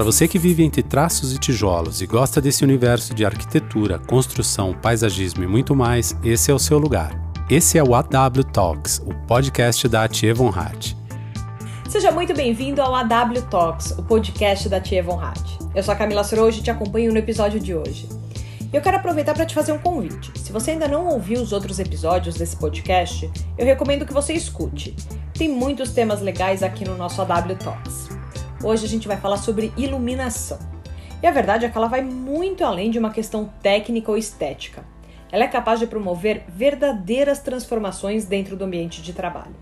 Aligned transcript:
Para 0.00 0.06
você 0.06 0.26
que 0.26 0.38
vive 0.38 0.64
entre 0.64 0.82
traços 0.82 1.34
e 1.34 1.38
tijolos 1.38 2.00
e 2.00 2.06
gosta 2.06 2.40
desse 2.40 2.64
universo 2.64 3.12
de 3.12 3.22
arquitetura, 3.22 3.98
construção, 3.98 4.72
paisagismo 4.72 5.44
e 5.44 5.46
muito 5.46 5.76
mais, 5.76 6.16
esse 6.24 6.50
é 6.50 6.54
o 6.54 6.58
seu 6.58 6.78
lugar. 6.78 7.12
Esse 7.50 7.76
é 7.76 7.84
o 7.84 7.94
AW 7.94 8.42
Talks, 8.50 9.02
o 9.04 9.12
podcast 9.26 9.86
da 9.88 10.08
Tia 10.08 10.34
Von 10.34 10.48
Hart. 10.48 10.94
Seja 11.86 12.10
muito 12.10 12.32
bem-vindo 12.32 12.80
ao 12.80 12.94
AW 12.94 13.42
Talks, 13.50 13.90
o 13.90 14.02
podcast 14.02 14.70
da 14.70 14.80
Tia 14.80 15.02
Von 15.02 15.20
Hart. 15.20 15.60
Eu 15.74 15.82
sou 15.82 15.92
a 15.92 15.96
Camila 15.98 16.24
Sorojo 16.24 16.60
e 16.60 16.62
te 16.62 16.70
acompanho 16.70 17.12
no 17.12 17.18
episódio 17.18 17.60
de 17.60 17.74
hoje. 17.74 18.08
Eu 18.72 18.80
quero 18.80 18.96
aproveitar 18.96 19.34
para 19.34 19.44
te 19.44 19.54
fazer 19.54 19.72
um 19.72 19.78
convite. 19.78 20.32
Se 20.34 20.50
você 20.50 20.70
ainda 20.70 20.88
não 20.88 21.08
ouviu 21.08 21.42
os 21.42 21.52
outros 21.52 21.78
episódios 21.78 22.36
desse 22.36 22.56
podcast, 22.56 23.30
eu 23.58 23.66
recomendo 23.66 24.06
que 24.06 24.14
você 24.14 24.32
escute. 24.32 24.96
Tem 25.34 25.50
muitos 25.50 25.90
temas 25.90 26.22
legais 26.22 26.62
aqui 26.62 26.88
no 26.88 26.96
nosso 26.96 27.20
AW 27.20 27.54
Talks. 27.56 28.09
Hoje 28.62 28.84
a 28.84 28.88
gente 28.88 29.08
vai 29.08 29.16
falar 29.16 29.38
sobre 29.38 29.72
iluminação. 29.74 30.58
E 31.22 31.26
a 31.26 31.30
verdade 31.30 31.64
é 31.64 31.70
que 31.70 31.76
ela 31.76 31.88
vai 31.88 32.02
muito 32.02 32.62
além 32.62 32.90
de 32.90 32.98
uma 32.98 33.10
questão 33.10 33.50
técnica 33.62 34.10
ou 34.10 34.18
estética. 34.18 34.84
Ela 35.32 35.44
é 35.44 35.48
capaz 35.48 35.80
de 35.80 35.86
promover 35.86 36.44
verdadeiras 36.46 37.38
transformações 37.38 38.26
dentro 38.26 38.56
do 38.56 38.64
ambiente 38.64 39.00
de 39.00 39.14
trabalho. 39.14 39.56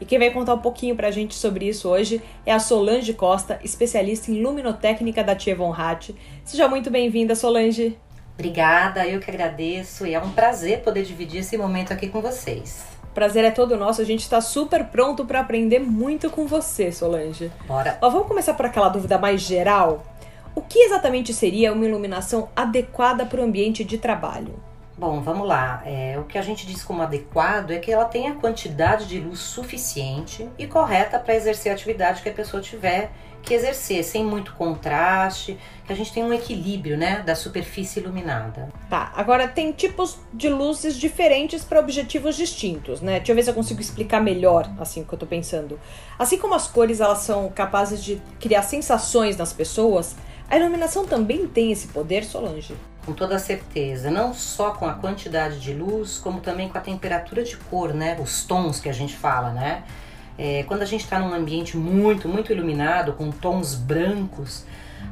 E 0.00 0.04
quem 0.04 0.18
vai 0.18 0.30
contar 0.30 0.54
um 0.54 0.60
pouquinho 0.60 0.94
pra 0.94 1.10
gente 1.10 1.34
sobre 1.34 1.66
isso 1.66 1.88
hoje 1.88 2.22
é 2.44 2.52
a 2.52 2.60
Solange 2.60 3.14
Costa, 3.14 3.58
especialista 3.64 4.30
em 4.30 4.40
luminotécnica 4.40 5.24
da 5.24 5.34
Tia 5.34 5.56
Hatt. 5.56 6.14
Seja 6.44 6.68
muito 6.68 6.88
bem-vinda, 6.88 7.34
Solange. 7.34 7.98
Obrigada, 8.34 9.06
eu 9.08 9.18
que 9.18 9.30
agradeço 9.30 10.06
e 10.06 10.14
é 10.14 10.20
um 10.20 10.30
prazer 10.30 10.82
poder 10.82 11.02
dividir 11.02 11.40
esse 11.40 11.58
momento 11.58 11.92
aqui 11.92 12.08
com 12.08 12.20
vocês 12.20 12.95
prazer 13.16 13.46
é 13.46 13.50
todo 13.50 13.78
nosso. 13.78 14.02
A 14.02 14.04
gente 14.04 14.20
está 14.20 14.42
super 14.42 14.84
pronto 14.84 15.24
para 15.24 15.40
aprender 15.40 15.78
muito 15.78 16.28
com 16.28 16.46
você, 16.46 16.92
Solange. 16.92 17.50
Bora. 17.66 17.96
Ó, 18.02 18.10
vamos 18.10 18.28
começar 18.28 18.52
por 18.52 18.66
aquela 18.66 18.90
dúvida 18.90 19.16
mais 19.16 19.40
geral. 19.40 20.04
O 20.54 20.60
que 20.60 20.80
exatamente 20.80 21.32
seria 21.32 21.72
uma 21.72 21.86
iluminação 21.86 22.50
adequada 22.54 23.24
para 23.24 23.40
o 23.40 23.44
ambiente 23.44 23.82
de 23.84 23.96
trabalho? 23.96 24.54
Bom, 24.98 25.20
vamos 25.20 25.46
lá. 25.46 25.82
É, 25.84 26.18
o 26.18 26.24
que 26.24 26.38
a 26.38 26.42
gente 26.42 26.66
diz 26.66 26.82
como 26.82 27.02
adequado 27.02 27.70
é 27.70 27.78
que 27.78 27.92
ela 27.92 28.06
tenha 28.06 28.34
quantidade 28.34 29.06
de 29.06 29.20
luz 29.20 29.40
suficiente 29.40 30.48
e 30.56 30.66
correta 30.66 31.18
para 31.18 31.34
exercer 31.34 31.70
a 31.70 31.74
atividade 31.74 32.22
que 32.22 32.28
a 32.30 32.32
pessoa 32.32 32.62
tiver 32.62 33.10
que 33.42 33.52
exercer, 33.52 34.02
sem 34.02 34.24
muito 34.24 34.54
contraste, 34.54 35.56
que 35.86 35.92
a 35.92 35.96
gente 35.96 36.12
tem 36.12 36.24
um 36.24 36.32
equilíbrio, 36.32 36.96
né, 36.96 37.22
da 37.24 37.36
superfície 37.36 38.00
iluminada. 38.00 38.68
Tá, 38.90 39.12
agora 39.14 39.46
tem 39.46 39.70
tipos 39.70 40.18
de 40.32 40.48
luzes 40.48 40.96
diferentes 40.96 41.62
para 41.62 41.78
objetivos 41.78 42.34
distintos, 42.34 43.00
né? 43.00 43.18
Deixa 43.18 43.30
eu 43.30 43.36
ver 43.36 43.42
se 43.44 43.50
eu 43.50 43.54
consigo 43.54 43.80
explicar 43.80 44.20
melhor, 44.20 44.68
assim, 44.80 45.02
o 45.02 45.04
que 45.04 45.12
eu 45.12 45.18
tô 45.18 45.26
pensando. 45.26 45.78
Assim 46.18 46.38
como 46.38 46.54
as 46.54 46.66
cores, 46.66 47.00
elas 47.00 47.18
são 47.18 47.48
capazes 47.50 48.02
de 48.02 48.20
criar 48.40 48.62
sensações 48.62 49.36
nas 49.36 49.52
pessoas, 49.52 50.16
a 50.48 50.56
iluminação 50.56 51.04
também 51.04 51.46
tem 51.46 51.70
esse 51.70 51.88
poder, 51.88 52.24
Solange? 52.24 52.74
Com 53.06 53.12
toda 53.12 53.38
certeza, 53.38 54.10
não 54.10 54.34
só 54.34 54.72
com 54.72 54.84
a 54.84 54.94
quantidade 54.94 55.60
de 55.60 55.72
luz, 55.72 56.18
como 56.18 56.40
também 56.40 56.68
com 56.68 56.76
a 56.76 56.80
temperatura 56.80 57.44
de 57.44 57.56
cor, 57.56 57.94
né? 57.94 58.18
Os 58.20 58.44
tons 58.44 58.80
que 58.80 58.88
a 58.88 58.92
gente 58.92 59.14
fala, 59.14 59.52
né? 59.52 59.84
É, 60.36 60.64
quando 60.64 60.82
a 60.82 60.84
gente 60.84 61.04
está 61.04 61.18
num 61.18 61.32
ambiente 61.32 61.76
muito, 61.76 62.28
muito 62.28 62.52
iluminado, 62.52 63.12
com 63.12 63.30
tons 63.30 63.76
brancos, 63.76 64.64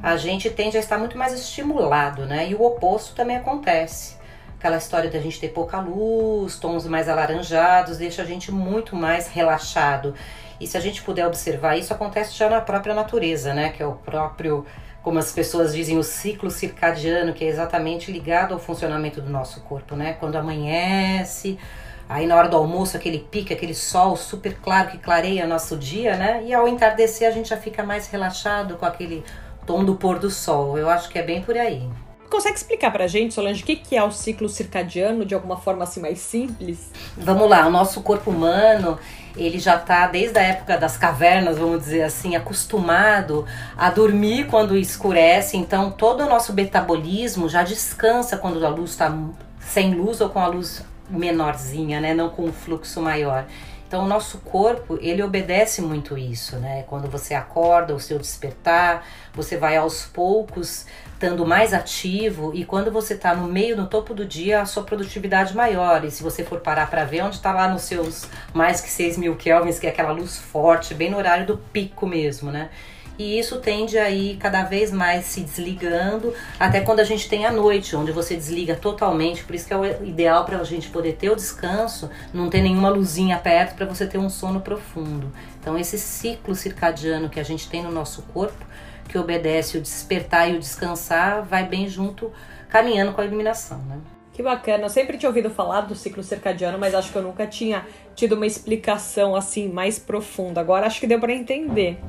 a 0.03 0.17
gente 0.17 0.51
tende 0.51 0.77
a 0.77 0.81
estar 0.81 0.99
muito 0.99 1.17
mais 1.17 1.33
estimulado, 1.33 2.27
né? 2.27 2.51
E 2.51 2.55
o 2.57 2.63
oposto 2.63 3.15
também 3.15 3.37
acontece. 3.37 4.17
Aquela 4.59 4.77
história 4.77 5.09
da 5.09 5.21
gente 5.21 5.39
ter 5.39 5.51
pouca 5.51 5.79
luz, 5.79 6.59
tons 6.59 6.87
mais 6.89 7.09
alaranjados, 7.09 7.99
deixa 7.99 8.23
a 8.23 8.25
gente 8.25 8.51
muito 8.51 8.97
mais 8.97 9.29
relaxado. 9.29 10.15
E 10.61 10.67
se 10.67 10.77
a 10.77 10.81
gente 10.81 11.01
puder 11.03 11.27
observar, 11.27 11.79
isso 11.79 11.93
acontece 11.93 12.35
já 12.37 12.51
na 12.51 12.61
própria 12.61 12.95
natureza, 12.95 13.55
né? 13.55 13.71
Que 13.71 13.83
é 13.83 13.87
o 13.87 13.93
próprio, 13.93 14.67
como 15.05 15.19
as 15.19 15.31
pessoas 15.31 15.75
dizem, 15.75 15.99
o 15.99 16.03
ciclo 16.03 16.51
circadiano, 16.51 17.35
que 17.35 17.45
é 17.45 17.49
exatamente 17.49 18.11
ligado 18.11 18.55
ao 18.55 18.59
funcionamento 18.59 19.21
do 19.21 19.31
nosso 19.31 19.61
corpo, 19.61 19.95
né? 19.95 20.15
Quando 20.15 20.37
amanhece, 20.37 21.59
Aí 22.07 22.27
na 22.27 22.37
hora 22.37 22.49
do 22.49 22.57
almoço, 22.57 22.97
aquele 22.97 23.19
pique, 23.19 23.55
aquele 23.55 23.75
sol 23.75 24.15
super 24.15 24.55
claro 24.61 24.91
que 24.91 24.99
clareia 24.99 25.47
nosso 25.47 25.77
dia, 25.77 26.17
né? 26.17 26.43
E 26.45 26.53
ao 26.53 26.69
entardecer 26.69 27.27
a 27.27 27.31
gente 27.31 27.49
já 27.49 27.57
fica 27.57 27.83
mais 27.83 28.09
relaxado 28.09 28.77
com 28.77 28.85
aquele 28.85 29.25
tom 29.67 29.83
do 29.83 29.95
pôr 29.95 30.19
do 30.19 30.31
sol. 30.31 30.77
Eu 30.77 30.91
acho 30.91 31.09
que 31.09 31.19
é 31.19 31.23
bem 31.23 31.43
por 31.43 31.57
aí. 31.57 31.89
Consegue 32.31 32.57
explicar 32.57 32.91
pra 32.91 33.07
gente, 33.07 33.35
Solange, 33.35 33.63
o 33.63 33.67
que 33.67 33.97
é 33.97 34.03
o 34.03 34.11
ciclo 34.11 34.49
circadiano 34.49 35.25
de 35.25 35.35
alguma 35.35 35.57
forma 35.57 35.85
assim 35.85 36.01
mais 36.01 36.19
simples? 36.19 36.91
Vamos 37.17 37.49
lá, 37.49 37.67
o 37.67 37.71
nosso 37.71 38.01
corpo 38.03 38.31
humano, 38.31 38.99
ele 39.37 39.59
já 39.59 39.79
tá 39.79 40.07
desde 40.07 40.39
a 40.39 40.43
época 40.43 40.77
das 40.77 40.97
cavernas, 40.97 41.59
vamos 41.59 41.81
dizer 41.81 42.03
assim, 42.03 42.35
acostumado 42.35 43.47
a 43.77 43.89
dormir 43.91 44.47
quando 44.49 44.77
escurece, 44.77 45.57
então 45.57 45.91
todo 45.91 46.25
o 46.25 46.29
nosso 46.29 46.53
metabolismo 46.53 47.49
já 47.49 47.63
descansa 47.63 48.37
quando 48.37 48.65
a 48.65 48.69
luz 48.69 48.91
está 48.91 49.17
sem 49.61 49.95
luz 49.95 50.21
ou 50.21 50.29
com 50.29 50.41
a 50.41 50.47
luz 50.47 50.83
menorzinha, 51.09 52.01
né? 52.01 52.15
Não 52.15 52.31
com 52.31 52.45
um 52.45 52.53
fluxo 52.53 53.01
maior. 53.01 53.47
Então 53.87 54.05
o 54.05 54.09
nosso 54.09 54.39
corpo, 54.39 54.99
ele 55.01 55.23
obedece 55.23 55.81
muito 55.81 56.19
isso, 56.19 56.57
né? 56.57 56.85
Quando 56.89 57.09
você 57.09 57.35
acorda, 57.35 57.95
o 57.95 58.01
seu 58.01 58.19
despertar, 58.19 59.07
você 59.33 59.57
vai 59.57 59.77
aos 59.77 60.05
poucos 60.07 60.87
estando 61.13 61.47
mais 61.47 61.73
ativo 61.73 62.53
e 62.55 62.65
quando 62.65 62.91
você 62.91 63.15
está 63.15 63.35
no 63.35 63.47
meio, 63.47 63.77
no 63.77 63.87
topo 63.87 64.13
do 64.13 64.27
dia, 64.27 64.61
a 64.61 64.67
sua 64.67 64.83
produtividade 64.83 65.55
maior. 65.55 66.05
E 66.05 66.11
se 66.11 66.23
você 66.23 66.45
for 66.45 66.61
parar 66.61 66.91
para 66.91 67.05
ver 67.05 67.23
onde 67.23 67.37
está 67.37 67.53
lá 67.53 67.69
nos 67.69 67.83
seus 67.83 68.29
mais 68.53 68.81
que 68.81 68.91
6 68.91 69.17
mil 69.17 69.37
kelvins, 69.37 69.79
que 69.79 69.87
é 69.87 69.91
aquela 69.91 70.13
luz 70.13 70.37
forte, 70.37 70.93
bem 70.93 71.11
no 71.11 71.17
horário 71.17 71.47
do 71.47 71.57
pico 71.57 72.07
mesmo, 72.07 72.51
né? 72.51 72.71
E 73.19 73.39
isso 73.39 73.61
tende 73.61 73.99
a 73.99 74.11
ir 74.11 74.37
cada 74.37 74.65
vez 74.65 74.91
mais 74.91 75.27
se 75.27 75.41
desligando, 75.41 76.35
até 76.59 76.81
quando 76.81 77.01
a 77.01 77.05
gente 77.05 77.29
tem 77.29 77.47
a 77.47 77.53
noite, 77.53 77.95
onde 77.95 78.13
você 78.13 78.35
desliga 78.35 78.75
totalmente, 78.75 79.45
por 79.45 79.55
isso 79.55 79.67
que 79.67 79.75
é 79.75 79.77
o 79.77 79.85
ideal 80.05 80.45
para 80.45 80.59
a 80.59 80.65
gente 80.65 80.89
poder 80.89 81.15
ter 81.15 81.31
o 81.31 81.37
descanso, 81.37 82.11
não 82.33 82.51
ter 82.51 82.63
nenhuma 82.63 82.89
luzinha 82.89 83.39
perto 83.39 83.75
para 83.77 83.87
você 83.87 84.07
ter 84.07 84.19
um 84.19 84.29
sono 84.29 84.61
profundo. 84.61 85.33
Então 85.61 85.79
esse 85.79 85.99
ciclo 85.99 86.55
circadiano 86.55 87.29
que 87.29 87.39
a 87.39 87.45
gente 87.45 87.69
tem 87.69 87.83
no 87.83 87.91
nosso 87.91 88.23
corpo, 88.23 88.65
que 89.09 89.19
obedece 89.19 89.79
o 89.79 89.81
despertar 89.81 90.51
e 90.51 90.57
o 90.57 90.59
descansar, 90.59 91.45
vai 91.45 91.67
bem 91.67 91.89
junto, 91.89 92.33
caminhando 92.69 93.13
com 93.13 93.21
a 93.21 93.25
iluminação, 93.25 93.79
né? 93.83 93.99
Que 94.33 94.43
bacana, 94.43 94.87
eu 94.87 94.91
sempre 94.91 95.17
tinha 95.17 95.29
ouvido 95.29 95.49
falar 95.49 95.83
do 95.83 95.95
ciclo 95.95 96.21
circadiano, 96.21 96.77
mas 96.77 96.93
acho 96.93 97.13
que 97.13 97.17
eu 97.17 97.23
nunca 97.23 97.47
tinha 97.47 97.87
tido 98.17 98.35
uma 98.35 98.47
explicação 98.47 99.37
assim 99.37 99.69
mais 99.69 99.97
profunda. 99.97 100.61
Agora 100.61 100.87
acho 100.87 100.99
que 100.99 101.07
deu 101.07 101.21
para 101.21 101.33
entender. 101.33 102.01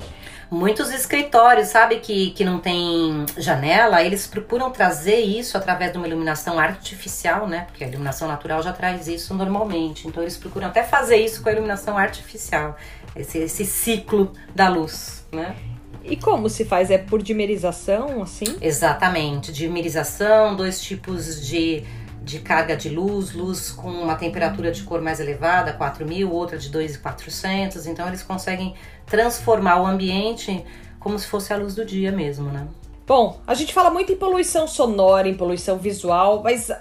Muitos 0.56 0.90
escritórios, 0.90 1.68
sabe, 1.68 1.98
que, 1.98 2.32
que 2.32 2.46
não 2.46 2.60
tem 2.60 3.26
janela, 3.38 4.02
eles 4.02 4.26
procuram 4.26 4.72
trazer 4.72 5.20
isso 5.20 5.58
através 5.58 5.92
de 5.92 5.98
uma 5.98 6.08
iluminação 6.08 6.58
artificial, 6.58 7.46
né? 7.46 7.66
Porque 7.68 7.84
a 7.84 7.88
iluminação 7.90 8.26
natural 8.26 8.64
já 8.64 8.72
traz 8.72 9.06
isso 9.10 9.34
normalmente. 9.34 10.08
Então 10.08 10.24
eles 10.24 10.38
procuram 10.38 10.68
até 10.68 10.82
fazer 10.82 11.18
isso 11.18 11.44
com 11.44 11.50
a 11.50 11.52
iluminação 11.52 11.98
artificial, 11.98 12.78
esse, 13.18 13.38
esse 13.40 13.66
ciclo 13.66 14.32
da 14.56 14.70
luz, 14.70 15.28
né? 15.30 15.58
E 16.06 16.16
como 16.16 16.50
se 16.50 16.64
faz? 16.64 16.90
É 16.90 16.98
por 16.98 17.22
dimerização, 17.22 18.24
assim? 18.24 18.56
Exatamente, 18.62 19.52
dimerização, 19.52 20.56
dois 20.56 20.80
tipos 20.80 21.46
de 21.46 21.84
de 22.26 22.40
carga 22.40 22.76
de 22.76 22.90
luz, 22.90 23.34
luz 23.34 23.70
com 23.70 23.88
uma 23.88 24.16
temperatura 24.16 24.72
de 24.72 24.82
cor 24.82 25.00
mais 25.00 25.20
elevada, 25.20 25.72
4000, 25.74 26.32
outra 26.32 26.58
de 26.58 26.70
2400, 26.70 27.86
então 27.86 28.08
eles 28.08 28.24
conseguem 28.24 28.74
transformar 29.06 29.80
o 29.80 29.86
ambiente 29.86 30.66
como 31.00 31.20
se 31.20 31.28
fosse 31.28 31.54
a 31.54 31.58
luz 31.58 31.76
do 31.76 31.86
dia 31.86 32.12
mesmo, 32.12 32.50
né? 32.50 32.68
Bom, 33.06 33.40
a 33.46 33.54
gente 33.54 33.72
fala 33.72 33.92
muito 33.92 34.12
em 34.12 34.16
poluição 34.16 34.68
sonora, 34.68 35.30
em 35.30 35.36
poluição 35.36 35.78
visual, 35.78 36.42
mas 36.42 36.72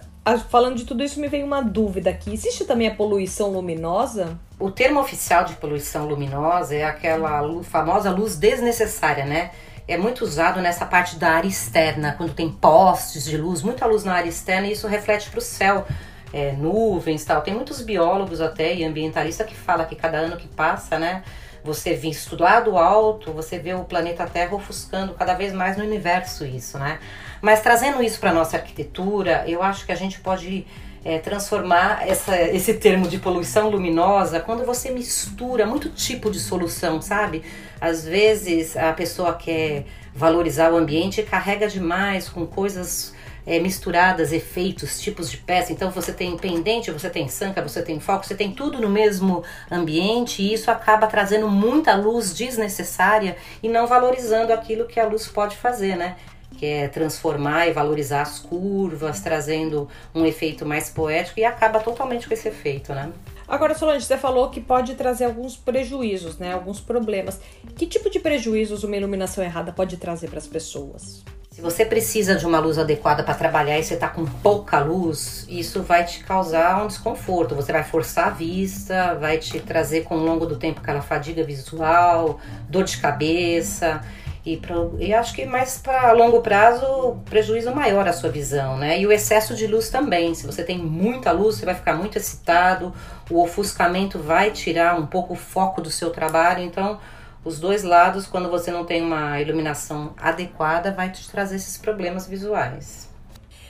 falando 0.49 0.77
de 0.77 0.85
tudo 0.85 1.05
isso 1.05 1.21
me 1.21 1.29
veio 1.29 1.45
uma 1.45 1.61
dúvida 1.61 2.09
aqui. 2.09 2.33
Existe 2.33 2.65
também 2.65 2.89
a 2.89 2.95
poluição 2.95 3.51
luminosa? 3.51 4.39
O 4.59 4.71
termo 4.71 4.99
oficial 4.99 5.45
de 5.45 5.53
poluição 5.57 6.07
luminosa 6.07 6.75
é 6.75 6.85
aquela 6.85 7.43
luz, 7.43 7.67
famosa 7.67 8.11
luz 8.11 8.39
desnecessária, 8.39 9.27
né? 9.27 9.51
É 9.87 9.97
muito 9.97 10.25
usado 10.25 10.61
nessa 10.61 10.87
parte 10.87 11.17
da 11.17 11.31
área 11.31 11.49
externa, 11.49 12.15
quando 12.17 12.33
tem 12.33 12.51
postes 12.51 13.25
de 13.25 13.37
luz, 13.37 13.63
muita 13.63 13.87
luz 13.87 14.05
na 14.05 14.15
área 14.15 14.29
externa, 14.29 14.67
e 14.67 14.73
isso 14.73 14.87
reflete 14.87 15.31
para 15.31 15.39
o 15.39 15.43
céu. 15.43 15.87
É, 16.33 16.51
nuvens 16.51 17.25
tal. 17.25 17.43
Tem 17.43 17.55
muitos 17.55 17.81
biólogos 17.81 18.41
até 18.41 18.75
e 18.75 18.85
ambientalistas 18.85 19.47
que 19.47 19.55
falam 19.55 19.87
que 19.87 19.95
cada 19.95 20.19
ano 20.19 20.37
que 20.37 20.49
passa, 20.49 20.99
né? 20.99 21.23
Você 21.63 21.95
visto 21.95 22.37
lá 22.37 22.59
do 22.59 22.77
alto, 22.77 23.33
você 23.33 23.57
vê 23.57 23.73
o 23.73 23.85
planeta 23.85 24.27
Terra 24.27 24.55
ofuscando 24.55 25.15
cada 25.15 25.35
vez 25.35 25.53
mais 25.53 25.77
no 25.77 25.85
universo 25.85 26.45
isso, 26.45 26.77
né? 26.77 26.99
Mas 27.41 27.61
trazendo 27.61 28.03
isso 28.03 28.19
para 28.19 28.33
nossa 28.33 28.57
arquitetura, 28.57 29.45
eu 29.47 29.63
acho 29.63 29.87
que 29.87 29.93
a 29.93 29.95
gente 29.95 30.19
pode 30.19 30.67
é, 31.05 31.19
transformar 31.19 32.09
essa, 32.09 32.41
esse 32.41 32.75
termo 32.75 33.07
de 33.07 33.19
poluição 33.19 33.69
luminosa 33.69 34.41
quando 34.41 34.65
você 34.65 34.91
mistura 34.91 35.67
muito 35.67 35.91
tipo 35.91 36.31
de 36.31 36.41
solução, 36.41 37.03
sabe? 37.03 37.43
Às 37.81 38.05
vezes 38.05 38.77
a 38.77 38.93
pessoa 38.93 39.35
quer 39.35 39.85
valorizar 40.15 40.73
o 40.73 40.77
ambiente 40.77 41.21
e 41.21 41.25
carrega 41.25 41.69
demais 41.69 42.29
com 42.29 42.47
coisas 42.47 43.13
é, 43.47 43.59
misturadas, 43.59 44.33
efeitos, 44.33 45.01
tipos 45.01 45.31
de 45.31 45.37
peça. 45.37 45.73
Então 45.73 45.91
você 45.91 46.13
tem 46.13 46.37
pendente, 46.37 46.91
você 46.91 47.11
tem 47.11 47.29
sanca, 47.29 47.61
você 47.61 47.83
tem 47.83 48.01
foco, 48.01 48.25
você 48.25 48.35
tem 48.35 48.53
tudo 48.53 48.81
no 48.81 48.89
mesmo 48.89 49.45
ambiente 49.71 50.43
e 50.43 50.55
isso 50.55 50.71
acaba 50.71 51.07
trazendo 51.07 51.49
muita 51.49 51.95
luz 51.95 52.33
desnecessária 52.35 53.37
e 53.63 53.69
não 53.69 53.87
valorizando 53.87 54.53
aquilo 54.53 54.87
que 54.87 54.99
a 54.99 55.07
luz 55.07 55.29
pode 55.29 55.57
fazer, 55.57 55.97
né? 55.97 56.17
Que 56.59 56.67
é 56.67 56.89
transformar 56.89 57.67
e 57.67 57.73
valorizar 57.73 58.23
as 58.23 58.39
curvas, 58.39 59.21
trazendo 59.21 59.89
um 60.15 60.25
efeito 60.25 60.65
mais 60.65 60.89
poético 60.89 61.41
e 61.41 61.45
acaba 61.45 61.81
totalmente 61.81 62.27
com 62.27 62.35
esse 62.35 62.49
efeito, 62.49 62.93
né? 62.93 63.13
Agora, 63.47 63.75
Solange, 63.75 64.07
você 64.07 64.17
falou 64.17 64.49
que 64.49 64.61
pode 64.61 64.95
trazer 64.95 65.25
alguns 65.25 65.57
prejuízos, 65.57 66.39
né? 66.39 66.53
Alguns 66.53 66.81
problemas. 66.81 67.41
Que 67.77 67.87
tipo 67.87 68.09
de 68.09 68.19
prejuízos 68.19 68.85
uma 68.85 68.97
iluminação 68.97 69.45
errada 69.45 69.73
pode 69.73 69.97
trazer 69.97 70.29
para 70.29 70.39
as 70.39 70.47
pessoas? 70.47 71.23
Se 71.55 71.61
você 71.61 71.85
precisa 71.85 72.35
de 72.35 72.45
uma 72.45 72.59
luz 72.59 72.79
adequada 72.79 73.23
para 73.23 73.33
trabalhar 73.33 73.79
e 73.79 73.85
você 73.85 73.95
está 73.95 74.09
com 74.09 74.25
pouca 74.27 74.81
luz, 74.81 75.47
isso 75.49 75.85
vai 75.85 76.05
te 76.05 76.25
causar 76.25 76.83
um 76.83 76.89
desconforto. 76.89 77.55
Você 77.55 77.71
vai 77.71 77.85
forçar 77.85 78.27
a 78.27 78.31
vista, 78.31 79.15
vai 79.15 79.39
te 79.39 79.61
trazer 79.61 80.03
com 80.03 80.17
o 80.17 80.25
longo 80.25 80.47
do 80.47 80.57
tempo 80.57 80.81
aquela 80.81 81.01
fadiga 81.01 81.45
visual, 81.45 82.41
dor 82.69 82.83
de 82.83 82.97
cabeça. 82.97 84.01
E, 84.45 84.61
e 84.99 85.15
acho 85.15 85.35
que 85.35 85.47
mais 85.47 85.79
para 85.79 86.13
longo 86.13 86.43
prazo, 86.43 87.17
prejuízo 87.25 87.75
maior 87.75 88.07
a 88.07 88.13
sua 88.13 88.31
visão, 88.31 88.77
né? 88.77 89.01
E 89.01 89.07
o 89.07 89.13
excesso 89.13 89.55
de 89.55 89.67
luz 89.67 89.89
também. 89.89 90.35
Se 90.35 90.45
você 90.45 90.63
tem 90.63 90.77
muita 90.77 91.33
luz, 91.33 91.57
você 91.57 91.65
vai 91.65 91.75
ficar 91.75 91.95
muito 91.95 92.19
excitado, 92.19 92.93
o 93.31 93.43
ofuscamento 93.43 94.19
vai 94.19 94.51
tirar 94.51 95.01
um 95.01 95.07
pouco 95.07 95.33
o 95.33 95.37
foco 95.37 95.81
do 95.81 95.91
seu 95.91 96.11
trabalho. 96.11 96.63
Então, 96.63 97.01
os 97.43 97.59
dois 97.59 97.83
lados, 97.83 98.27
quando 98.27 98.51
você 98.51 98.71
não 98.71 98.85
tem 98.85 99.03
uma 99.03 99.41
iluminação 99.41 100.13
adequada, 100.19 100.93
vai 100.93 101.11
te 101.11 101.27
trazer 101.31 101.57
esses 101.57 101.79
problemas 101.79 102.27
visuais. 102.27 103.14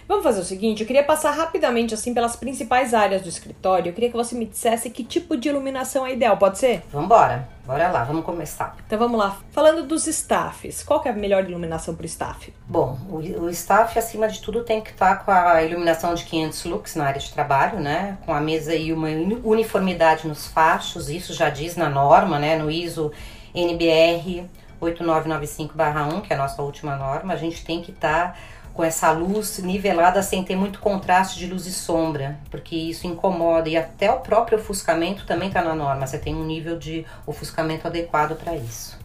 Vamos 0.07 0.23
fazer 0.23 0.41
o 0.41 0.45
seguinte, 0.45 0.83
eu 0.83 0.87
queria 0.87 1.03
passar 1.03 1.31
rapidamente 1.31 1.95
assim 1.95 2.13
pelas 2.13 2.37
principais 2.37 2.93
áreas 2.93 3.23
do 3.23 3.29
escritório. 3.29 3.89
Eu 3.89 3.95
queria 3.95 4.11
que 4.11 4.17
você 4.17 4.35
me 4.35 4.45
dissesse 4.45 4.91
que 4.91 5.03
tipo 5.03 5.35
de 5.35 5.49
iluminação 5.49 6.07
é 6.07 6.13
ideal, 6.13 6.37
pode 6.37 6.59
ser? 6.59 6.83
Vamos 6.93 7.07
embora. 7.07 7.49
Bora 7.67 7.91
lá, 7.91 8.05
vamos 8.05 8.27
começar. 8.27 8.77
Então 8.87 8.99
vamos 8.99 9.19
lá. 9.19 9.39
Falando 9.51 9.87
dos 9.87 10.07
staffs, 10.07 10.83
qual 10.83 11.01
que 11.01 11.09
é 11.09 11.11
a 11.11 11.15
melhor 11.15 11.49
iluminação 11.49 11.95
para 11.95 12.03
o 12.03 12.07
staff? 12.07 12.53
Bom, 12.69 12.99
o, 13.09 13.17
o 13.17 13.49
staff 13.49 13.99
acima 13.99 14.29
de 14.29 14.43
tudo 14.43 14.63
tem 14.63 14.83
que 14.83 14.91
estar 14.91 15.17
tá 15.17 15.25
com 15.25 15.31
a 15.31 15.63
iluminação 15.63 16.15
de 16.15 16.25
500 16.25 16.65
lux 16.67 16.95
na 16.97 17.07
área 17.07 17.21
de 17.21 17.33
trabalho, 17.33 17.81
né? 17.81 18.19
Com 18.27 18.35
a 18.35 18.41
mesa 18.41 18.75
e 18.75 18.93
uma 18.93 19.09
uniformidade 19.43 20.29
nos 20.29 20.47
fachos, 20.47 21.09
isso 21.09 21.33
já 21.33 21.49
diz 21.49 21.75
na 21.77 21.89
norma, 21.89 22.39
né? 22.39 22.59
No 22.59 22.71
ISO 22.71 23.11
NBR 23.55 24.47
8995/1, 24.83 26.21
que 26.21 26.33
é 26.35 26.37
a 26.37 26.39
nossa 26.39 26.61
última 26.61 26.97
norma, 26.97 27.33
a 27.33 27.37
gente 27.37 27.65
tem 27.65 27.81
que 27.81 27.93
estar 27.93 28.33
tá 28.33 28.37
com 28.75 28.83
essa 28.83 29.13
luz 29.13 29.59
nivelada 29.61 30.21
sem 30.23 30.43
ter 30.43 30.57
muito 30.57 30.81
contraste 30.81 31.39
de 31.39 31.47
luz 31.47 31.65
e 31.67 31.73
sombra, 31.73 32.39
porque 32.51 32.77
isso 32.77 33.07
incomoda 33.07 33.69
e 33.69 33.77
até 33.77 34.11
o 34.11 34.19
próprio 34.19 34.59
ofuscamento 34.59 35.25
também 35.25 35.49
está 35.49 35.63
na 35.63 35.75
norma. 35.75 36.07
Você 36.07 36.19
tem 36.19 36.35
um 36.35 36.45
nível 36.45 36.77
de 36.77 37.07
ofuscamento 37.25 37.87
adequado 37.87 38.37
para 38.37 38.57
isso. 38.57 38.99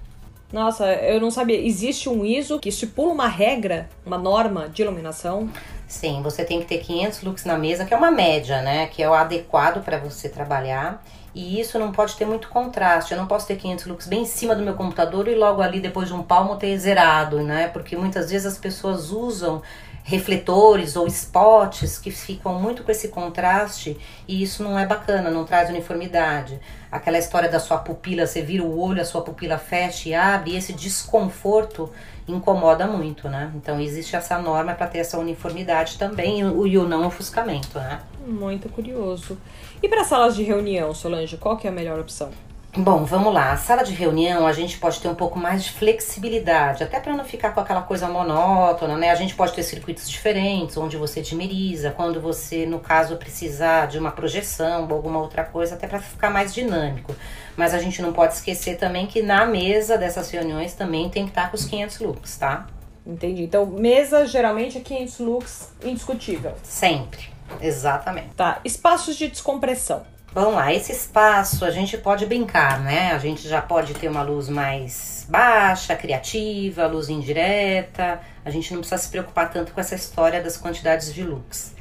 Nossa, 0.52 0.92
eu 0.96 1.22
não 1.22 1.30
sabia. 1.30 1.64
Existe 1.64 2.10
um 2.10 2.26
ISO 2.26 2.60
que 2.60 2.70
estipula 2.70 3.14
uma 3.14 3.28
regra, 3.28 3.88
uma 4.04 4.18
norma 4.18 4.68
de 4.68 4.82
iluminação? 4.82 5.48
Sim, 5.88 6.24
você 6.24 6.44
tem 6.44 6.60
que 6.60 6.66
ter 6.66 6.80
500 6.80 7.22
lux 7.22 7.46
na 7.46 7.58
mesa, 7.58 7.86
que 7.86 7.94
é 7.94 7.98
uma 7.98 8.10
média, 8.10 8.62
né? 8.64 8.88
Que 8.88 9.04
é 9.04 9.10
o 9.10 9.14
adequado 9.14 9.84
para 9.84 10.00
você 10.00 10.28
trabalhar. 10.28 11.04
E 11.34 11.60
isso 11.60 11.78
não 11.78 11.92
pode 11.92 12.16
ter 12.16 12.26
muito 12.26 12.50
contraste. 12.50 13.14
Eu 13.14 13.18
não 13.18 13.28
posso 13.28 13.48
ter 13.48 13.56
500 13.56 13.86
lux 13.86 14.08
bem 14.08 14.22
em 14.22 14.26
cima 14.26 14.56
do 14.56 14.64
meu 14.64 14.74
computador 14.74 15.28
e 15.28 15.36
logo 15.36 15.62
ali 15.62 15.80
depois 15.80 16.08
de 16.08 16.14
um 16.14 16.24
palmo 16.24 16.58
ter 16.58 16.78
zerado, 16.78 17.42
né? 17.42 17.68
Porque 17.68 17.96
muitas 17.96 18.32
vezes 18.32 18.48
as 18.48 18.58
pessoas 18.58 19.12
usam 19.12 19.62
refletores 20.10 20.96
ou 20.96 21.06
spots 21.06 22.00
que 22.00 22.10
ficam 22.10 22.60
muito 22.60 22.84
com 22.84 22.92
esse 22.92 23.10
contraste 23.10 23.96
e 24.28 24.42
isso 24.42 24.64
não 24.64 24.78
é 24.78 24.84
bacana, 24.84 25.30
não 25.30 25.46
traz 25.46 25.70
uniformidade. 25.70 26.60
Aquela 26.92 27.20
história 27.20 27.48
da 27.48 27.60
sua 27.60 27.78
pupila, 27.78 28.26
você 28.26 28.42
vira 28.42 28.64
o 28.64 28.80
olho, 28.80 29.00
a 29.00 29.06
sua 29.06 29.22
pupila 29.22 29.60
fecha 29.60 30.10
e 30.10 30.16
abre, 30.16 30.52
e 30.52 30.58
esse 30.58 30.74
desconforto 30.74 31.92
incomoda 32.28 32.88
muito, 32.88 33.30
né? 33.30 33.52
Então 33.56 33.80
existe 33.80 34.16
essa 34.16 34.40
norma 34.40 34.74
para 34.74 34.88
ter 34.88 34.98
essa 34.98 35.20
uniformidade 35.20 36.00
também 36.00 36.40
e 36.40 36.78
o 36.78 36.88
não 36.88 37.06
ofuscamento, 37.06 37.78
né? 37.78 38.00
Muito 38.26 38.68
curioso. 38.68 39.38
E 39.82 39.88
para 39.88 40.04
salas 40.04 40.36
de 40.36 40.42
reunião, 40.42 40.92
Solange, 40.92 41.38
qual 41.38 41.56
que 41.56 41.68
é 41.68 41.70
a 41.70 41.74
melhor 41.74 42.00
opção? 42.00 42.32
Bom, 42.78 43.04
vamos 43.04 43.34
lá. 43.34 43.52
A 43.52 43.58
sala 43.58 43.84
de 43.84 43.94
reunião 43.94 44.46
a 44.46 44.54
gente 44.54 44.78
pode 44.78 45.00
ter 45.00 45.08
um 45.08 45.16
pouco 45.16 45.40
mais 45.40 45.64
de 45.64 45.72
flexibilidade, 45.72 46.84
até 46.84 47.00
para 47.00 47.16
não 47.16 47.26
ficar 47.26 47.52
com 47.52 47.60
aquela 47.60 47.82
coisa 47.82 48.08
monótona, 48.08 48.96
né? 48.96 49.10
A 49.10 49.16
gente 49.16 49.34
pode 49.34 49.54
ter 49.54 49.64
circuitos 49.64 50.08
diferentes, 50.08 50.78
onde 50.78 50.96
você 50.96 51.20
dimeriza, 51.20 51.90
quando 51.90 52.22
você, 52.22 52.68
no 52.68 52.80
caso, 52.80 53.18
precisar 53.18 53.88
de 53.88 53.98
uma 53.98 54.12
projeção 54.12 54.88
ou 54.88 54.94
alguma 54.94 55.20
outra 55.20 55.44
coisa, 55.44 55.74
até 55.74 55.88
para 55.88 56.00
ficar 56.00 56.30
mais 56.30 56.54
dinâmico. 56.54 57.16
Mas 57.58 57.74
a 57.74 57.80
gente 57.80 58.04
não 58.04 58.14
pode 58.14 58.36
esquecer 58.36 58.78
também 58.78 59.08
que 59.08 59.24
na 59.24 59.48
mesa 59.48 59.98
dessas 59.98 60.30
reuniões 60.30 60.76
também 60.76 61.10
tem 61.10 61.24
que 61.24 61.32
estar 61.32 61.50
com 61.50 61.56
os 61.56 61.66
500 61.66 62.00
looks, 62.00 62.38
tá? 62.38 62.68
Entendi. 63.04 63.42
Então, 63.42 63.66
mesa 63.66 64.28
geralmente 64.28 64.78
é 64.78 64.82
500 64.82 65.20
looks 65.20 65.74
indiscutível. 65.84 66.54
Sempre. 66.62 67.30
Exatamente. 67.60 68.30
Tá. 68.36 68.60
Espaços 68.64 69.16
de 69.16 69.28
descompressão. 69.28 70.04
Vamos 70.32 70.54
lá, 70.54 70.72
esse 70.72 70.92
espaço 70.92 71.66
a 71.66 71.72
gente 71.72 71.98
pode 71.98 72.24
brincar, 72.28 72.80
né? 72.82 73.12
A 73.14 73.18
gente 73.18 73.48
já 73.48 73.64
pode 73.64 73.96
ter 73.96 74.08
uma 74.08 74.22
luz 74.22 74.48
mais 74.48 75.26
baixa, 75.28 75.96
criativa, 75.96 76.86
luz 76.86 77.10
indireta. 77.10 78.20
A 78.46 78.52
gente 78.52 78.72
não 78.72 78.82
precisa 78.82 79.02
se 79.02 79.10
preocupar 79.10 79.50
tanto 79.50 79.74
com 79.74 79.82
essa 79.82 79.96
história 79.96 80.40
das 80.40 80.56
quantidades 80.56 81.12
de 81.12 81.24
lux. 81.24 81.74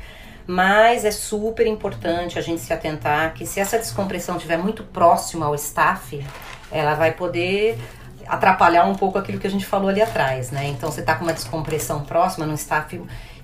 Mas 0.47 1.05
é 1.05 1.11
super 1.11 1.67
importante 1.67 2.39
a 2.39 2.43
gente 2.43 2.63
se 2.63 2.73
atentar 2.73 3.35
que 3.35 3.45
se 3.45 3.61
essa 3.61 3.79
descompressão 3.79 4.37
estiver 4.37 4.57
muito 4.57 4.83
próxima 4.83 5.45
ao 5.45 5.55
staff, 5.55 6.25
ela 6.73 6.95
vai 6.95 7.13
poder 7.13 7.79
atrapalhar 8.27 8.85
um 8.87 8.95
pouco 8.95 9.19
aquilo 9.19 9.39
que 9.39 9.47
a 9.47 9.51
gente 9.51 9.67
falou 9.67 9.91
ali 9.91 10.01
atrás, 10.01 10.51
né? 10.51 10.69
Então 10.69 10.91
você 10.91 11.03
tá 11.03 11.15
com 11.17 11.25
uma 11.25 11.35
descompressão 11.35 12.03
próxima 12.03 12.47
no 12.47 12.55
staff 12.55 12.99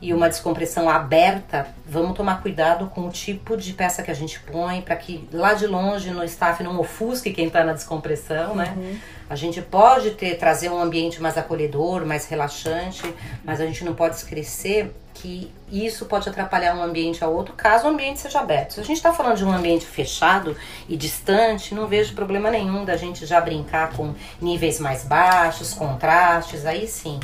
e 0.05 0.13
uma 0.13 0.29
descompressão 0.29 0.91
aberta, 0.91 1.67
vamos 1.89 2.15
tomar 2.15 2.43
cuidado 2.43 2.89
com 2.89 3.07
o 3.07 3.11
tipo 3.11 3.57
de 3.57 3.73
peça 3.73 4.03
que 4.03 4.11
a 4.11 4.15
gente 4.15 4.39
põe 4.39 4.83
para 4.83 4.97
que 4.97 5.27
lá 5.33 5.55
de 5.55 5.67
longe 5.67 6.11
no 6.11 6.23
staff 6.25 6.63
não 6.63 6.79
ofusque 6.79 7.33
quem 7.33 7.47
está 7.47 7.65
na 7.65 7.73
descompressão, 7.73 8.55
né? 8.55 8.75
Uhum. 8.77 8.99
A 9.31 9.35
gente 9.35 9.63
pode 9.63 10.11
ter 10.11 10.37
trazer 10.37 10.69
um 10.69 10.79
ambiente 10.79 11.23
mais 11.23 11.39
acolhedor, 11.39 12.05
mais 12.05 12.27
relaxante, 12.27 13.03
mas 13.43 13.63
a 13.63 13.65
gente 13.65 13.83
não 13.83 13.95
pode 13.95 14.17
esquecer 14.17 14.95
que 15.15 15.51
isso 15.73 16.05
pode 16.05 16.29
atrapalhar 16.29 16.77
um 16.77 16.83
ambiente 16.83 17.25
ao 17.25 17.33
outro, 17.33 17.55
caso 17.55 17.87
o 17.87 17.89
ambiente 17.89 18.21
seja 18.21 18.41
aberto. 18.41 18.75
Se 18.75 18.81
a 18.81 18.85
gente 18.85 18.99
está 18.99 19.11
falando 19.11 19.39
de 19.39 19.45
um 19.47 19.51
ambiente 19.51 19.87
fechado 19.87 20.55
e 20.87 20.99
distante, 20.99 21.75
não 21.75 21.87
vejo 21.87 22.15
problema 22.15 22.51
nenhum 22.51 22.85
da 22.85 22.99
gente 22.99 23.25
já 23.25 23.41
brincar 23.41 23.95
com 23.95 24.13
níveis 24.39 24.79
mais 24.79 25.03
baixos, 25.03 25.73
contrastes, 25.73 26.67
aí 26.67 26.87
sim, 26.87 27.19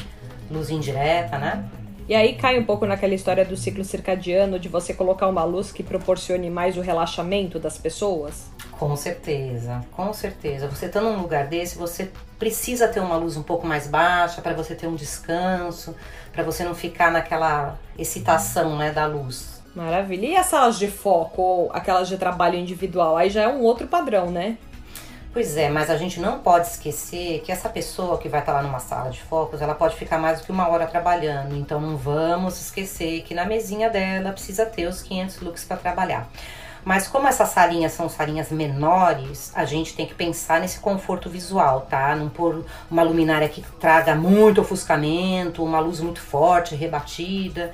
luz 0.50 0.70
indireta, 0.70 1.36
né? 1.36 1.68
E 2.10 2.14
aí 2.16 2.34
cai 2.34 2.58
um 2.58 2.64
pouco 2.64 2.84
naquela 2.86 3.14
história 3.14 3.44
do 3.44 3.56
ciclo 3.56 3.84
circadiano 3.84 4.58
de 4.58 4.68
você 4.68 4.92
colocar 4.92 5.28
uma 5.28 5.44
luz 5.44 5.70
que 5.70 5.80
proporcione 5.80 6.50
mais 6.50 6.76
o 6.76 6.80
relaxamento 6.80 7.56
das 7.56 7.78
pessoas? 7.78 8.50
Com 8.72 8.96
certeza, 8.96 9.80
com 9.92 10.12
certeza. 10.12 10.66
Você 10.66 10.86
está 10.86 11.00
num 11.00 11.22
lugar 11.22 11.46
desse, 11.46 11.78
você 11.78 12.10
precisa 12.36 12.88
ter 12.88 12.98
uma 12.98 13.16
luz 13.16 13.36
um 13.36 13.44
pouco 13.44 13.64
mais 13.64 13.86
baixa 13.86 14.42
para 14.42 14.54
você 14.54 14.74
ter 14.74 14.88
um 14.88 14.96
descanso, 14.96 15.94
para 16.32 16.42
você 16.42 16.64
não 16.64 16.74
ficar 16.74 17.12
naquela 17.12 17.78
excitação, 17.96 18.76
né, 18.76 18.90
da 18.90 19.06
luz. 19.06 19.62
Maravilha. 19.72 20.26
E 20.26 20.36
as 20.36 20.46
salas 20.46 20.80
de 20.80 20.88
foco 20.88 21.40
ou 21.40 21.70
aquelas 21.72 22.08
de 22.08 22.18
trabalho 22.18 22.58
individual? 22.58 23.16
Aí 23.16 23.30
já 23.30 23.42
é 23.42 23.48
um 23.48 23.62
outro 23.62 23.86
padrão, 23.86 24.32
né? 24.32 24.58
Pois 25.32 25.56
é, 25.56 25.68
mas 25.68 25.88
a 25.88 25.96
gente 25.96 26.18
não 26.18 26.40
pode 26.40 26.66
esquecer 26.66 27.40
que 27.42 27.52
essa 27.52 27.68
pessoa 27.68 28.18
que 28.18 28.28
vai 28.28 28.40
estar 28.40 28.52
lá 28.52 28.62
numa 28.64 28.80
sala 28.80 29.10
de 29.10 29.20
focos, 29.22 29.62
ela 29.62 29.76
pode 29.76 29.94
ficar 29.94 30.18
mais 30.18 30.40
do 30.40 30.44
que 30.46 30.50
uma 30.50 30.68
hora 30.68 30.88
trabalhando. 30.88 31.56
Então 31.56 31.80
não 31.80 31.96
vamos 31.96 32.60
esquecer 32.60 33.22
que 33.22 33.32
na 33.32 33.44
mesinha 33.44 33.88
dela 33.88 34.32
precisa 34.32 34.66
ter 34.66 34.88
os 34.88 35.02
500 35.02 35.40
looks 35.40 35.64
para 35.64 35.76
trabalhar. 35.76 36.28
Mas 36.84 37.06
como 37.06 37.28
essas 37.28 37.50
salinhas 37.50 37.92
são 37.92 38.08
salinhas 38.08 38.50
menores, 38.50 39.52
a 39.54 39.64
gente 39.64 39.94
tem 39.94 40.04
que 40.04 40.14
pensar 40.14 40.60
nesse 40.60 40.80
conforto 40.80 41.30
visual, 41.30 41.82
tá? 41.82 42.16
Não 42.16 42.28
pôr 42.28 42.64
uma 42.90 43.04
luminária 43.04 43.48
que 43.48 43.62
traga 43.78 44.16
muito 44.16 44.60
ofuscamento, 44.62 45.62
uma 45.62 45.78
luz 45.78 46.00
muito 46.00 46.20
forte, 46.20 46.74
rebatida. 46.74 47.72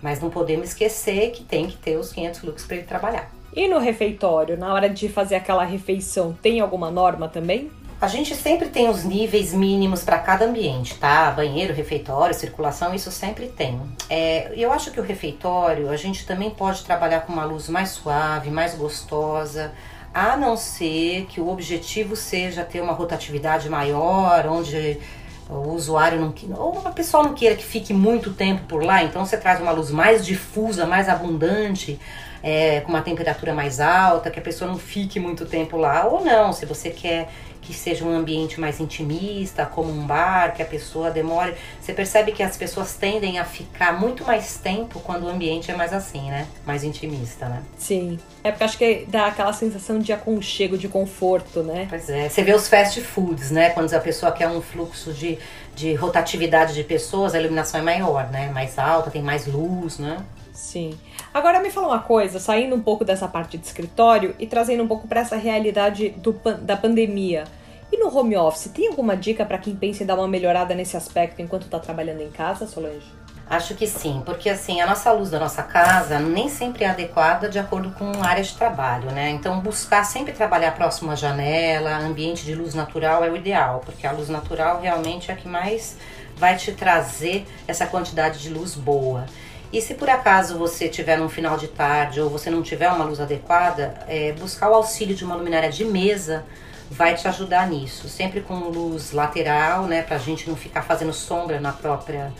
Mas 0.00 0.20
não 0.20 0.30
podemos 0.30 0.68
esquecer 0.68 1.32
que 1.32 1.44
tem 1.44 1.66
que 1.66 1.76
ter 1.76 1.98
os 1.98 2.12
500 2.12 2.42
looks 2.44 2.64
para 2.64 2.76
ele 2.76 2.86
trabalhar. 2.86 3.33
E 3.54 3.68
no 3.68 3.78
refeitório, 3.78 4.58
na 4.58 4.74
hora 4.74 4.90
de 4.90 5.08
fazer 5.08 5.36
aquela 5.36 5.64
refeição, 5.64 6.36
tem 6.42 6.58
alguma 6.58 6.90
norma 6.90 7.28
também? 7.28 7.70
A 8.00 8.08
gente 8.08 8.34
sempre 8.34 8.68
tem 8.68 8.88
os 8.90 9.04
níveis 9.04 9.54
mínimos 9.54 10.02
para 10.02 10.18
cada 10.18 10.44
ambiente, 10.44 10.96
tá? 10.96 11.30
Banheiro, 11.30 11.72
refeitório, 11.72 12.34
circulação, 12.34 12.92
isso 12.92 13.10
sempre 13.12 13.46
tem. 13.46 13.80
É, 14.10 14.52
eu 14.56 14.72
acho 14.72 14.90
que 14.90 14.98
o 14.98 15.02
refeitório 15.02 15.88
a 15.88 15.96
gente 15.96 16.26
também 16.26 16.50
pode 16.50 16.84
trabalhar 16.84 17.20
com 17.20 17.32
uma 17.32 17.44
luz 17.44 17.68
mais 17.68 17.90
suave, 17.90 18.50
mais 18.50 18.74
gostosa, 18.74 19.72
a 20.12 20.36
não 20.36 20.56
ser 20.56 21.26
que 21.26 21.40
o 21.40 21.48
objetivo 21.48 22.16
seja 22.16 22.64
ter 22.64 22.80
uma 22.80 22.92
rotatividade 22.92 23.70
maior, 23.70 24.46
onde 24.48 24.98
o 25.48 25.72
usuário 25.72 26.20
não 26.20 26.34
ou 26.56 26.82
a 26.84 26.90
pessoa 26.90 27.22
não 27.22 27.34
queira 27.34 27.54
que 27.54 27.64
fique 27.64 27.92
muito 27.92 28.32
tempo 28.32 28.62
por 28.66 28.82
lá, 28.82 29.02
então 29.02 29.24
você 29.24 29.36
traz 29.36 29.60
uma 29.60 29.72
luz 29.72 29.90
mais 29.90 30.24
difusa, 30.24 30.86
mais 30.86 31.08
abundante, 31.08 31.98
é, 32.42 32.80
com 32.80 32.90
uma 32.90 33.02
temperatura 33.02 33.54
mais 33.54 33.80
alta, 33.80 34.30
que 34.30 34.38
a 34.38 34.42
pessoa 34.42 34.70
não 34.70 34.78
fique 34.78 35.18
muito 35.20 35.46
tempo 35.46 35.76
lá, 35.76 36.06
ou 36.06 36.24
não, 36.24 36.52
se 36.52 36.66
você 36.66 36.90
quer 36.90 37.28
que 37.64 37.72
seja 37.72 38.04
um 38.04 38.14
ambiente 38.14 38.60
mais 38.60 38.80
intimista, 38.80 39.64
como 39.64 39.90
um 39.90 40.06
bar, 40.06 40.54
que 40.54 40.62
a 40.62 40.66
pessoa 40.66 41.10
demore. 41.10 41.54
Você 41.80 41.92
percebe 41.92 42.32
que 42.32 42.42
as 42.42 42.56
pessoas 42.56 42.94
tendem 42.94 43.38
a 43.38 43.44
ficar 43.44 43.98
muito 43.98 44.24
mais 44.24 44.58
tempo 44.58 45.00
quando 45.00 45.24
o 45.24 45.28
ambiente 45.28 45.70
é 45.70 45.74
mais 45.74 45.92
assim, 45.92 46.30
né? 46.30 46.46
Mais 46.66 46.84
intimista, 46.84 47.48
né? 47.48 47.62
Sim. 47.78 48.18
É 48.42 48.50
porque 48.50 48.64
acho 48.64 48.78
que 48.78 49.06
dá 49.08 49.26
aquela 49.26 49.52
sensação 49.52 49.98
de 49.98 50.12
aconchego, 50.12 50.76
de 50.76 50.88
conforto, 50.88 51.62
né? 51.62 51.86
Pois 51.88 52.08
é. 52.08 52.28
Você 52.28 52.42
vê 52.42 52.54
os 52.54 52.68
fast 52.68 53.00
foods, 53.00 53.50
né? 53.50 53.70
Quando 53.70 53.92
a 53.92 54.00
pessoa 54.00 54.30
quer 54.30 54.48
um 54.48 54.60
fluxo 54.60 55.12
de, 55.12 55.38
de 55.74 55.94
rotatividade 55.94 56.74
de 56.74 56.84
pessoas, 56.84 57.34
a 57.34 57.40
iluminação 57.40 57.80
é 57.80 57.82
maior, 57.82 58.30
né? 58.30 58.50
Mais 58.52 58.78
alta, 58.78 59.10
tem 59.10 59.22
mais 59.22 59.46
luz, 59.46 59.98
né? 59.98 60.18
Sim. 60.54 60.96
Agora 61.34 61.60
me 61.60 61.68
fala 61.68 61.88
uma 61.88 61.98
coisa, 61.98 62.38
saindo 62.38 62.76
um 62.76 62.80
pouco 62.80 63.04
dessa 63.04 63.26
parte 63.26 63.58
de 63.58 63.66
escritório 63.66 64.34
e 64.38 64.46
trazendo 64.46 64.84
um 64.84 64.88
pouco 64.88 65.08
para 65.08 65.20
essa 65.20 65.36
realidade 65.36 66.10
do, 66.10 66.32
da 66.62 66.76
pandemia. 66.76 67.44
E 67.92 67.98
no 67.98 68.16
home 68.16 68.36
office, 68.36 68.70
tem 68.72 68.86
alguma 68.86 69.16
dica 69.16 69.44
para 69.44 69.58
quem 69.58 69.74
pensa 69.74 70.04
em 70.04 70.06
dar 70.06 70.14
uma 70.14 70.28
melhorada 70.28 70.74
nesse 70.74 70.96
aspecto 70.96 71.42
enquanto 71.42 71.64
está 71.64 71.78
trabalhando 71.78 72.22
em 72.22 72.30
casa, 72.30 72.66
Solange? 72.66 73.06
Acho 73.50 73.74
que 73.74 73.86
sim, 73.86 74.22
porque 74.24 74.48
assim, 74.48 74.80
a 74.80 74.86
nossa 74.86 75.12
luz 75.12 75.28
da 75.28 75.38
nossa 75.38 75.62
casa 75.62 76.18
nem 76.18 76.48
sempre 76.48 76.84
é 76.84 76.88
adequada 76.88 77.46
de 77.46 77.58
acordo 77.58 77.90
com 77.90 78.10
a 78.22 78.26
área 78.26 78.42
de 78.42 78.54
trabalho, 78.54 79.10
né? 79.10 79.30
Então, 79.30 79.60
buscar 79.60 80.02
sempre 80.04 80.32
trabalhar 80.32 80.72
próximo 80.72 81.10
à 81.10 81.14
janela, 81.14 81.98
ambiente 81.98 82.42
de 82.42 82.54
luz 82.54 82.74
natural 82.74 83.22
é 83.22 83.30
o 83.30 83.36
ideal, 83.36 83.82
porque 83.84 84.06
a 84.06 84.12
luz 84.12 84.30
natural 84.30 84.80
realmente 84.80 85.30
é 85.30 85.34
a 85.34 85.36
que 85.36 85.46
mais 85.46 85.96
vai 86.36 86.56
te 86.56 86.72
trazer 86.72 87.46
essa 87.68 87.86
quantidade 87.86 88.40
de 88.40 88.48
luz 88.48 88.74
boa. 88.74 89.26
E 89.74 89.82
se 89.82 89.94
por 89.94 90.08
acaso 90.08 90.56
você 90.56 90.88
tiver 90.88 91.18
num 91.18 91.28
final 91.28 91.56
de 91.56 91.66
tarde 91.66 92.20
ou 92.20 92.30
você 92.30 92.48
não 92.48 92.62
tiver 92.62 92.88
uma 92.92 93.04
luz 93.04 93.18
adequada, 93.18 93.92
é, 94.06 94.30
buscar 94.30 94.70
o 94.70 94.74
auxílio 94.74 95.16
de 95.16 95.24
uma 95.24 95.34
luminária 95.34 95.68
de 95.68 95.84
mesa 95.84 96.44
vai 96.88 97.16
te 97.16 97.26
ajudar 97.26 97.68
nisso. 97.68 98.08
Sempre 98.08 98.40
com 98.40 98.54
luz 98.54 99.10
lateral, 99.10 99.86
né, 99.86 100.02
pra 100.02 100.16
gente 100.16 100.48
não 100.48 100.54
ficar 100.54 100.82
fazendo 100.82 101.12
sombra 101.12 101.58
na 101.58 101.72
própria, 101.72 102.32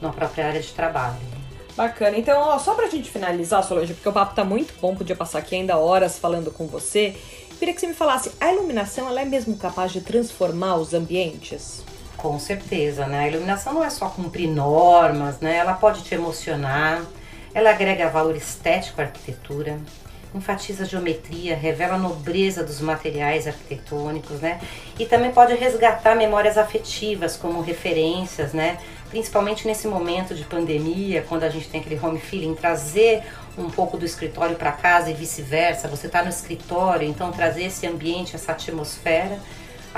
na 0.00 0.08
própria 0.08 0.46
área 0.46 0.62
de 0.62 0.72
trabalho. 0.72 1.18
Bacana. 1.76 2.16
Então, 2.16 2.40
ó, 2.40 2.58
só 2.58 2.72
pra 2.72 2.88
gente 2.88 3.10
finalizar, 3.10 3.62
Solange, 3.62 3.92
porque 3.92 4.08
o 4.08 4.12
papo 4.12 4.34
tá 4.34 4.42
muito 4.42 4.72
bom, 4.80 4.96
podia 4.96 5.14
passar 5.14 5.40
aqui 5.40 5.56
ainda 5.56 5.76
horas 5.76 6.18
falando 6.18 6.50
com 6.50 6.66
você. 6.66 7.14
Queria 7.58 7.74
que 7.74 7.80
você 7.80 7.86
me 7.86 7.92
falasse, 7.92 8.32
a 8.40 8.50
iluminação 8.50 9.06
ela 9.06 9.20
é 9.20 9.26
mesmo 9.26 9.58
capaz 9.58 9.92
de 9.92 10.00
transformar 10.00 10.76
os 10.76 10.94
ambientes? 10.94 11.84
Com 12.18 12.36
certeza, 12.36 13.06
né? 13.06 13.20
A 13.20 13.28
iluminação 13.28 13.72
não 13.72 13.84
é 13.84 13.88
só 13.88 14.08
cumprir 14.08 14.48
normas, 14.48 15.38
né? 15.38 15.56
Ela 15.56 15.74
pode 15.74 16.02
te 16.02 16.16
emocionar, 16.16 17.00
ela 17.54 17.70
agrega 17.70 18.08
valor 18.08 18.34
estético 18.34 19.00
à 19.00 19.04
arquitetura, 19.04 19.78
enfatiza 20.34 20.82
a 20.82 20.86
geometria, 20.86 21.54
revela 21.54 21.94
a 21.94 21.98
nobreza 21.98 22.64
dos 22.64 22.80
materiais 22.80 23.46
arquitetônicos, 23.46 24.40
né? 24.40 24.60
E 24.98 25.06
também 25.06 25.30
pode 25.30 25.54
resgatar 25.54 26.16
memórias 26.16 26.58
afetivas 26.58 27.36
como 27.36 27.60
referências, 27.60 28.52
né? 28.52 28.78
Principalmente 29.10 29.64
nesse 29.64 29.86
momento 29.86 30.34
de 30.34 30.42
pandemia, 30.42 31.24
quando 31.28 31.44
a 31.44 31.48
gente 31.48 31.68
tem 31.68 31.80
aquele 31.80 32.04
home 32.04 32.18
feeling, 32.18 32.56
trazer 32.56 33.22
um 33.56 33.70
pouco 33.70 33.96
do 33.96 34.04
escritório 34.04 34.56
para 34.56 34.72
casa 34.72 35.08
e 35.08 35.14
vice-versa. 35.14 35.86
Você 35.86 36.08
está 36.08 36.20
no 36.24 36.30
escritório, 36.30 37.08
então 37.08 37.30
trazer 37.30 37.66
esse 37.66 37.86
ambiente, 37.86 38.34
essa 38.34 38.50
atmosfera 38.50 39.38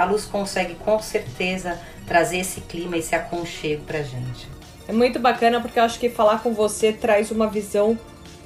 a 0.00 0.04
luz 0.04 0.24
consegue 0.24 0.74
com 0.74 1.00
certeza 1.00 1.78
trazer 2.06 2.38
esse 2.38 2.60
clima, 2.62 2.96
esse 2.96 3.14
aconchego 3.14 3.84
pra 3.84 4.02
gente. 4.02 4.48
É 4.88 4.92
muito 4.92 5.18
bacana 5.18 5.60
porque 5.60 5.78
eu 5.78 5.84
acho 5.84 5.98
que 5.98 6.08
falar 6.08 6.42
com 6.42 6.52
você 6.52 6.92
traz 6.92 7.30
uma 7.30 7.46
visão 7.46 7.96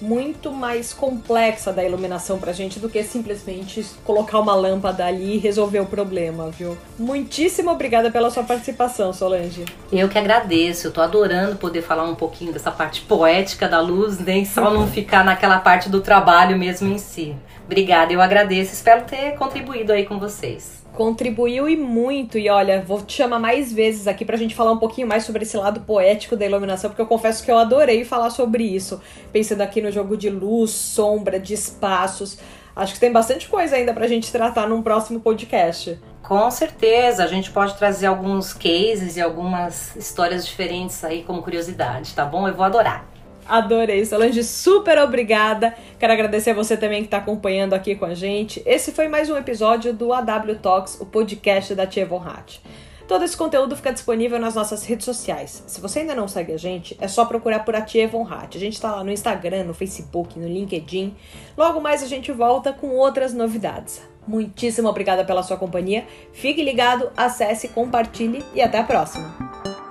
muito 0.00 0.52
mais 0.52 0.92
complexa 0.92 1.72
da 1.72 1.82
iluminação 1.82 2.38
pra 2.38 2.52
gente 2.52 2.78
do 2.78 2.88
que 2.88 3.02
simplesmente 3.02 3.84
colocar 4.04 4.38
uma 4.38 4.54
lâmpada 4.54 5.06
ali 5.06 5.36
e 5.36 5.38
resolver 5.38 5.80
o 5.80 5.86
problema, 5.86 6.50
viu? 6.50 6.76
Muitíssimo 6.98 7.70
obrigada 7.70 8.10
pela 8.10 8.30
sua 8.30 8.42
participação, 8.42 9.12
Solange. 9.12 9.64
Eu 9.90 10.08
que 10.08 10.18
agradeço, 10.18 10.88
eu 10.88 10.92
tô 10.92 11.00
adorando 11.00 11.56
poder 11.56 11.80
falar 11.80 12.04
um 12.04 12.14
pouquinho 12.14 12.52
dessa 12.52 12.70
parte 12.70 13.00
poética 13.02 13.68
da 13.68 13.80
luz, 13.80 14.18
nem 14.18 14.44
só 14.44 14.70
não 14.70 14.86
ficar 14.86 15.24
naquela 15.24 15.58
parte 15.58 15.88
do 15.88 16.00
trabalho 16.00 16.58
mesmo 16.58 16.92
em 16.92 16.98
si. 16.98 17.34
Obrigada, 17.64 18.12
eu 18.12 18.20
agradeço, 18.20 18.74
espero 18.74 19.04
ter 19.04 19.36
contribuído 19.36 19.92
aí 19.92 20.04
com 20.04 20.18
vocês 20.18 20.83
contribuiu 20.94 21.68
e 21.68 21.76
muito. 21.76 22.38
E 22.38 22.48
olha, 22.48 22.82
vou 22.82 23.02
te 23.02 23.12
chamar 23.12 23.38
mais 23.38 23.72
vezes 23.72 24.06
aqui 24.06 24.24
pra 24.24 24.36
gente 24.36 24.54
falar 24.54 24.72
um 24.72 24.78
pouquinho 24.78 25.06
mais 25.06 25.24
sobre 25.24 25.42
esse 25.42 25.56
lado 25.56 25.80
poético 25.80 26.36
da 26.36 26.46
iluminação, 26.46 26.90
porque 26.90 27.02
eu 27.02 27.06
confesso 27.06 27.44
que 27.44 27.50
eu 27.50 27.58
adorei 27.58 28.04
falar 28.04 28.30
sobre 28.30 28.64
isso. 28.64 29.00
Pensando 29.32 29.60
aqui 29.60 29.82
no 29.82 29.90
jogo 29.90 30.16
de 30.16 30.30
luz, 30.30 30.70
sombra, 30.70 31.38
de 31.38 31.54
espaços. 31.54 32.38
Acho 32.74 32.94
que 32.94 33.00
tem 33.00 33.12
bastante 33.12 33.48
coisa 33.48 33.76
ainda 33.76 33.92
pra 33.92 34.08
gente 34.08 34.32
tratar 34.32 34.68
num 34.68 34.82
próximo 34.82 35.20
podcast. 35.20 35.98
Com 36.22 36.50
certeza, 36.50 37.22
a 37.22 37.26
gente 37.26 37.50
pode 37.50 37.76
trazer 37.76 38.06
alguns 38.06 38.52
cases 38.52 39.16
e 39.16 39.20
algumas 39.20 39.94
histórias 39.94 40.46
diferentes 40.46 41.04
aí 41.04 41.22
como 41.22 41.42
curiosidade, 41.42 42.14
tá 42.14 42.24
bom? 42.24 42.48
Eu 42.48 42.54
vou 42.54 42.64
adorar. 42.64 43.13
Adorei, 43.46 44.04
Solange, 44.04 44.42
super 44.42 44.98
obrigada. 44.98 45.74
Quero 45.98 46.12
agradecer 46.12 46.50
a 46.50 46.54
você 46.54 46.76
também 46.76 47.00
que 47.00 47.06
está 47.08 47.18
acompanhando 47.18 47.74
aqui 47.74 47.94
com 47.94 48.04
a 48.04 48.14
gente. 48.14 48.62
Esse 48.64 48.92
foi 48.92 49.06
mais 49.08 49.28
um 49.28 49.36
episódio 49.36 49.92
do 49.92 50.12
AW 50.12 50.56
Talks, 50.62 51.00
o 51.00 51.06
podcast 51.06 51.74
da 51.74 51.86
Tia 51.86 52.06
Von 52.06 52.22
Hatt. 52.22 52.60
Todo 53.06 53.22
esse 53.22 53.36
conteúdo 53.36 53.76
fica 53.76 53.92
disponível 53.92 54.38
nas 54.38 54.54
nossas 54.54 54.84
redes 54.86 55.04
sociais. 55.04 55.62
Se 55.66 55.78
você 55.78 56.00
ainda 56.00 56.14
não 56.14 56.26
segue 56.26 56.52
a 56.52 56.56
gente, 56.56 56.96
é 56.98 57.06
só 57.06 57.26
procurar 57.26 57.60
por 57.60 57.76
a 57.76 57.82
Tia 57.82 58.08
Von 58.08 58.26
Hatt. 58.26 58.56
A 58.56 58.60
gente 58.60 58.74
está 58.74 58.92
lá 58.92 59.04
no 59.04 59.12
Instagram, 59.12 59.64
no 59.64 59.74
Facebook, 59.74 60.38
no 60.38 60.48
LinkedIn. 60.48 61.14
Logo 61.56 61.80
mais 61.80 62.02
a 62.02 62.06
gente 62.06 62.32
volta 62.32 62.72
com 62.72 62.88
outras 62.88 63.34
novidades. 63.34 64.00
Muitíssimo 64.26 64.88
obrigada 64.88 65.22
pela 65.22 65.42
sua 65.42 65.58
companhia. 65.58 66.06
Fique 66.32 66.62
ligado, 66.62 67.10
acesse, 67.14 67.68
compartilhe 67.68 68.42
e 68.54 68.62
até 68.62 68.78
a 68.78 68.84
próxima. 68.84 69.83